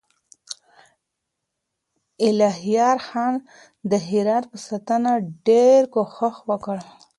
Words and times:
الهيار 2.27 2.97
خان 3.07 3.33
د 3.89 3.93
هرات 4.09 4.43
په 4.51 4.57
ساتنه 4.67 5.11
کې 5.15 5.23
ډېر 5.47 5.81
کوښښ 5.93 6.35
وکړ. 6.49 6.77